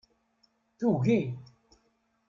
[0.79, 1.19] Tugi.